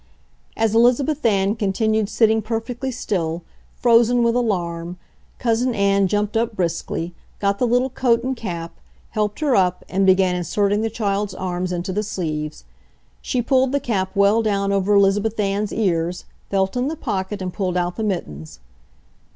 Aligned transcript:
As 0.57 0.73
Elizabeth 0.73 1.23
Ann 1.23 1.55
continued 1.55 2.09
sitting 2.09 2.41
perfectly 2.41 2.89
still, 2.89 3.43
frozen 3.75 4.23
with 4.23 4.33
alarm, 4.33 4.97
Cousin 5.37 5.75
Ann 5.75 6.07
jumped 6.07 6.35
up 6.35 6.55
briskly, 6.55 7.13
got 7.39 7.59
the 7.59 7.67
little 7.67 7.91
coat 7.91 8.23
and 8.23 8.35
cap, 8.35 8.79
helped 9.11 9.41
her 9.41 9.55
up, 9.55 9.85
and 9.87 10.03
began 10.07 10.35
inserting 10.35 10.81
the 10.81 10.89
child's 10.89 11.35
arms 11.35 11.71
into 11.71 11.93
the 11.93 12.01
sleeves. 12.01 12.63
She 13.21 13.43
pulled 13.43 13.73
the 13.73 13.79
cap 13.79 14.09
well 14.15 14.41
down 14.41 14.71
over 14.71 14.95
Elizabeth 14.95 15.39
Ann's 15.39 15.71
ears, 15.71 16.25
felt 16.49 16.75
in 16.75 16.87
the 16.87 16.95
pocket 16.95 17.39
and 17.39 17.53
pulled 17.53 17.77
out 17.77 17.95
the 17.95 18.03
mittens. 18.03 18.59